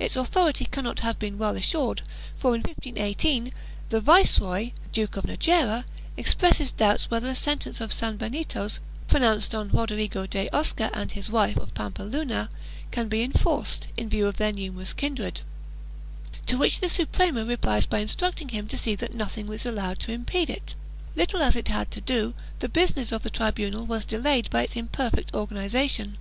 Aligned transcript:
Its 0.00 0.16
authority 0.16 0.64
cannot 0.64 0.98
have 0.98 1.20
been 1.20 1.38
well 1.38 1.54
assured 1.54 2.02
for, 2.36 2.48
in 2.48 2.62
1518, 2.62 3.52
the 3.90 4.00
Viceroy, 4.00 4.72
Duke 4.90 5.16
of 5.16 5.22
Najera, 5.22 5.84
expresses 6.16 6.72
doubts 6.72 7.12
whether 7.12 7.28
a 7.28 7.34
sentence 7.36 7.80
of 7.80 7.92
sanbenitos, 7.92 8.80
pronounced 9.06 9.54
on 9.54 9.68
Rodrigo 9.68 10.26
de 10.26 10.48
Osca 10.52 10.90
and 10.92 11.12
his 11.12 11.30
wife, 11.30 11.56
of 11.58 11.74
Pampeluna, 11.74 12.48
can 12.90 13.06
be 13.08 13.22
enforced, 13.22 13.86
in 13.96 14.08
view 14.08 14.26
of 14.26 14.36
their 14.38 14.50
numerous 14.52 14.92
kindred, 14.92 15.42
to 16.46 16.58
which 16.58 16.80
the 16.80 16.88
Suprema 16.88 17.44
replies 17.44 17.86
by 17.86 18.00
instruct 18.00 18.40
ing 18.42 18.48
him 18.48 18.66
to 18.66 18.76
see 18.76 18.96
that 18.96 19.14
nothing 19.14 19.46
is 19.52 19.64
allowed 19.64 20.00
to 20.00 20.10
impede 20.10 20.50
it. 20.50 20.74
Little 21.14 21.40
as 21.40 21.54
it 21.54 21.68
had 21.68 21.92
to 21.92 22.00
do, 22.00 22.34
the 22.58 22.68
business 22.68 23.12
of 23.12 23.22
the 23.22 23.30
tribunal 23.30 23.86
was 23.86 24.04
delayed 24.04 24.50
by 24.50 24.64
its 24.64 24.74
imperfect 24.74 25.32
organization. 25.34 26.16